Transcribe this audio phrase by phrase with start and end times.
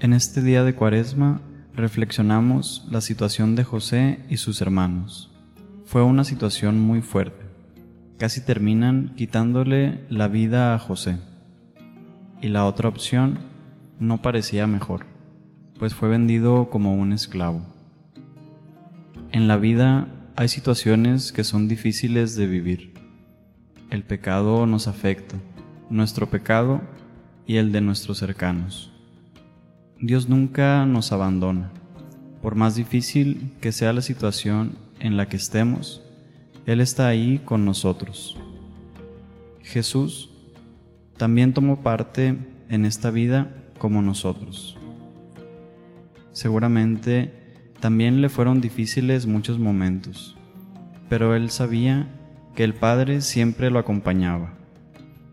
[0.00, 1.40] En este día de Cuaresma
[1.74, 5.32] reflexionamos la situación de José y sus hermanos.
[5.86, 7.44] Fue una situación muy fuerte.
[8.16, 11.18] Casi terminan quitándole la vida a José.
[12.40, 13.40] Y la otra opción
[13.98, 15.06] no parecía mejor,
[15.80, 17.62] pues fue vendido como un esclavo.
[19.32, 20.06] En la vida
[20.36, 22.94] hay situaciones que son difíciles de vivir.
[23.90, 25.34] El pecado nos afecta,
[25.90, 26.82] nuestro pecado
[27.48, 28.92] y el de nuestros cercanos.
[30.00, 31.72] Dios nunca nos abandona.
[32.40, 36.02] Por más difícil que sea la situación en la que estemos,
[36.66, 38.36] Él está ahí con nosotros.
[39.60, 40.30] Jesús
[41.16, 42.38] también tomó parte
[42.68, 44.76] en esta vida como nosotros.
[46.30, 47.34] Seguramente
[47.80, 50.36] también le fueron difíciles muchos momentos,
[51.08, 52.08] pero Él sabía
[52.54, 54.54] que el Padre siempre lo acompañaba.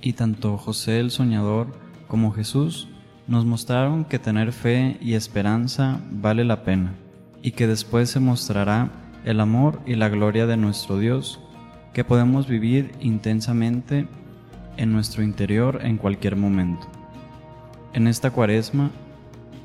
[0.00, 2.88] Y tanto José el Soñador como Jesús
[3.28, 6.94] nos mostraron que tener fe y esperanza vale la pena,
[7.42, 8.90] y que después se mostrará
[9.24, 11.40] el amor y la gloria de nuestro Dios,
[11.92, 14.06] que podemos vivir intensamente
[14.76, 16.86] en nuestro interior en cualquier momento.
[17.94, 18.90] En esta cuaresma,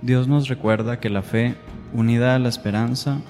[0.00, 1.54] Dios nos recuerda que la fe,
[1.92, 3.20] unida a la esperanza,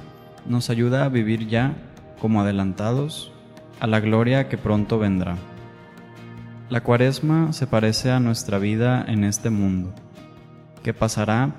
[0.46, 1.74] nos ayuda a vivir ya
[2.20, 3.32] como adelantados
[3.80, 5.36] a la gloria que pronto vendrá.
[6.68, 9.92] La cuaresma se parece a nuestra vida en este mundo
[10.82, 11.54] que pasará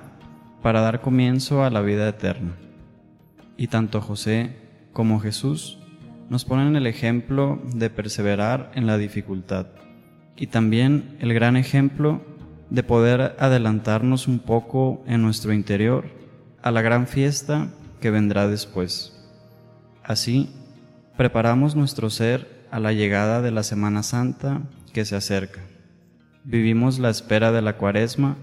[0.62, 2.56] para dar comienzo a la vida eterna.
[3.56, 4.56] Y tanto José
[4.92, 5.78] como Jesús
[6.28, 9.66] nos ponen el ejemplo de perseverar en la dificultad
[10.36, 12.22] y también el gran ejemplo
[12.70, 16.06] de poder adelantarnos un poco en nuestro interior
[16.62, 17.68] a la gran fiesta
[18.00, 19.12] que vendrá después.
[20.02, 20.48] Así,
[21.16, 25.60] preparamos nuestro ser a la llegada de la Semana Santa que se acerca.
[26.44, 28.36] Vivimos la espera de la cuaresma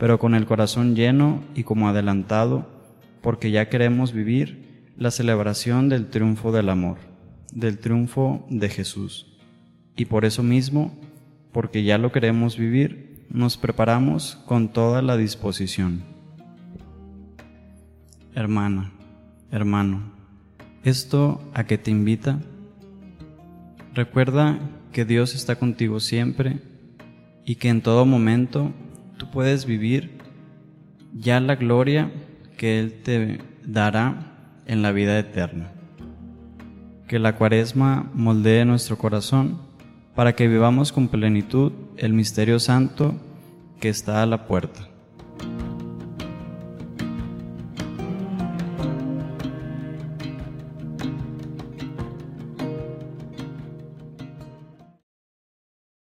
[0.00, 2.66] pero con el corazón lleno y como adelantado,
[3.20, 6.96] porque ya queremos vivir la celebración del triunfo del amor,
[7.52, 9.38] del triunfo de Jesús.
[9.96, 10.98] Y por eso mismo,
[11.52, 16.02] porque ya lo queremos vivir, nos preparamos con toda la disposición.
[18.34, 18.92] Hermana,
[19.50, 20.00] hermano,
[20.82, 22.40] ¿esto a qué te invita?
[23.92, 24.58] Recuerda
[24.92, 26.58] que Dios está contigo siempre
[27.44, 28.72] y que en todo momento
[29.32, 30.18] puedes vivir
[31.14, 32.10] ya la gloria
[32.56, 35.72] que Él te dará en la vida eterna.
[37.08, 39.58] Que la cuaresma moldee nuestro corazón
[40.14, 43.14] para que vivamos con plenitud el misterio santo
[43.80, 44.89] que está a la puerta.